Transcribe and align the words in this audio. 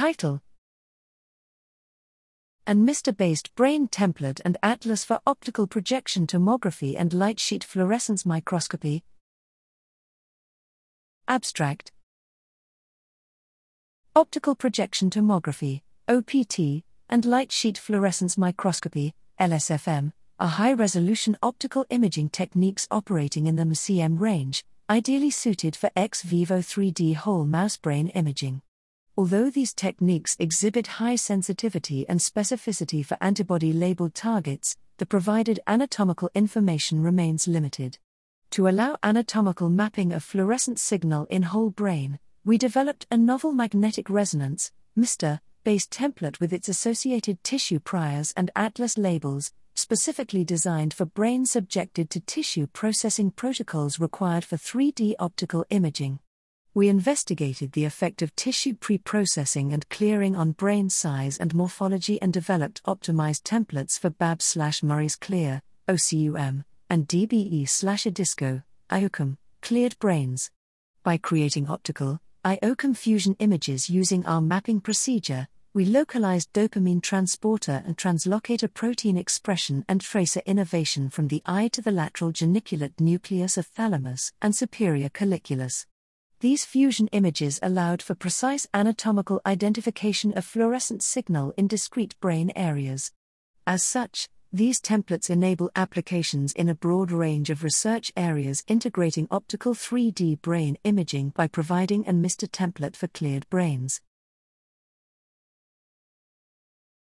Title 0.00 0.40
and 2.66 2.88
MR 2.88 3.14
based 3.14 3.54
brain 3.54 3.86
template 3.86 4.40
and 4.46 4.56
atlas 4.62 5.04
for 5.04 5.20
optical 5.26 5.66
projection 5.66 6.26
tomography 6.26 6.94
and 6.98 7.12
light 7.12 7.38
sheet 7.38 7.62
fluorescence 7.62 8.24
microscopy. 8.24 9.04
Abstract 11.28 11.92
Optical 14.16 14.54
projection 14.54 15.10
tomography, 15.10 15.82
OPT, 16.08 16.82
and 17.10 17.26
light 17.26 17.52
sheet 17.52 17.76
fluorescence 17.76 18.38
microscopy, 18.38 19.12
LSFM, 19.38 20.12
are 20.38 20.48
high 20.48 20.72
resolution 20.72 21.36
optical 21.42 21.84
imaging 21.90 22.30
techniques 22.30 22.88
operating 22.90 23.46
in 23.46 23.56
the 23.56 23.64
MCM 23.64 24.18
range, 24.18 24.64
ideally 24.88 25.30
suited 25.30 25.76
for 25.76 25.90
ex 25.94 26.22
vivo 26.22 26.60
3D 26.60 27.16
whole 27.16 27.44
mouse 27.44 27.76
brain 27.76 28.08
imaging. 28.08 28.62
Although 29.16 29.50
these 29.50 29.74
techniques 29.74 30.36
exhibit 30.38 30.86
high 30.86 31.16
sensitivity 31.16 32.08
and 32.08 32.20
specificity 32.20 33.04
for 33.04 33.18
antibody 33.20 33.72
labeled 33.72 34.14
targets, 34.14 34.76
the 34.98 35.06
provided 35.06 35.60
anatomical 35.66 36.30
information 36.34 37.02
remains 37.02 37.48
limited. 37.48 37.98
To 38.50 38.68
allow 38.68 38.96
anatomical 39.02 39.68
mapping 39.68 40.12
of 40.12 40.24
fluorescent 40.24 40.78
signal 40.78 41.26
in 41.30 41.42
whole 41.42 41.70
brain, 41.70 42.18
we 42.44 42.58
developed 42.58 43.06
a 43.10 43.16
novel 43.16 43.52
magnetic 43.52 44.08
resonance 44.08 44.72
MR 44.98 45.40
based 45.64 45.90
template 45.90 46.40
with 46.40 46.52
its 46.52 46.68
associated 46.68 47.42
tissue 47.44 47.78
priors 47.78 48.32
and 48.36 48.50
atlas 48.56 48.96
labels, 48.96 49.52
specifically 49.74 50.44
designed 50.44 50.94
for 50.94 51.04
brain 51.04 51.44
subjected 51.44 52.10
to 52.10 52.20
tissue 52.20 52.66
processing 52.66 53.30
protocols 53.30 54.00
required 54.00 54.44
for 54.44 54.56
3D 54.56 55.14
optical 55.18 55.64
imaging 55.70 56.18
we 56.72 56.88
investigated 56.88 57.72
the 57.72 57.84
effect 57.84 58.22
of 58.22 58.34
tissue 58.36 58.74
preprocessing 58.74 59.72
and 59.72 59.88
clearing 59.88 60.36
on 60.36 60.52
brain 60.52 60.88
size 60.88 61.36
and 61.38 61.52
morphology 61.52 62.22
and 62.22 62.32
developed 62.32 62.80
optimized 62.84 63.42
templates 63.42 63.98
for 63.98 64.08
BABB 64.08 64.40
slash 64.40 64.80
Murray's 64.82 65.16
Clear, 65.16 65.62
OCUM, 65.88 66.64
and 66.88 67.08
DBE 67.08 67.68
slash 67.68 68.04
iDISCO, 68.04 68.62
IOCUM, 68.88 69.36
cleared 69.62 69.98
brains. 69.98 70.52
By 71.02 71.16
creating 71.16 71.68
optical, 71.68 72.20
IOCUM 72.44 72.96
fusion 72.96 73.34
images 73.40 73.90
using 73.90 74.24
our 74.24 74.40
mapping 74.40 74.80
procedure, 74.80 75.48
we 75.74 75.84
localized 75.84 76.52
dopamine 76.52 77.02
transporter 77.02 77.82
and 77.84 77.96
translocator 77.96 78.72
protein 78.72 79.16
expression 79.16 79.84
and 79.88 80.00
tracer 80.00 80.42
innervation 80.46 81.10
from 81.10 81.28
the 81.28 81.42
eye 81.46 81.68
to 81.68 81.82
the 81.82 81.92
lateral 81.92 82.30
geniculate 82.30 83.00
nucleus 83.00 83.56
of 83.56 83.66
thalamus 83.66 84.32
and 84.40 84.54
superior 84.54 85.08
colliculus. 85.08 85.86
These 86.40 86.64
fusion 86.64 87.08
images 87.08 87.60
allowed 87.62 88.00
for 88.00 88.14
precise 88.14 88.66
anatomical 88.72 89.42
identification 89.44 90.32
of 90.32 90.46
fluorescent 90.46 91.02
signal 91.02 91.52
in 91.58 91.68
discrete 91.68 92.18
brain 92.18 92.50
areas. 92.56 93.12
As 93.66 93.82
such, 93.82 94.26
these 94.50 94.80
templates 94.80 95.28
enable 95.28 95.70
applications 95.76 96.54
in 96.54 96.70
a 96.70 96.74
broad 96.74 97.12
range 97.12 97.50
of 97.50 97.62
research 97.62 98.10
areas 98.16 98.64
integrating 98.68 99.28
optical 99.30 99.74
3D 99.74 100.40
brain 100.40 100.78
imaging 100.82 101.28
by 101.36 101.46
providing 101.46 102.06
an 102.06 102.22
MR 102.22 102.48
template 102.48 102.96
for 102.96 103.08
cleared 103.08 103.46
brains. 103.50 104.00